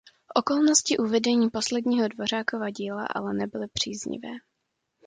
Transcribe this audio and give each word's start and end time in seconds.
Okolnosti 0.35 0.97
uvedení 0.99 1.49
posledního 1.49 2.07
Dvořákova 2.07 2.69
díla 2.69 3.05
ale 3.15 3.33
nebyly 3.33 3.67
příznivé. 3.67 4.29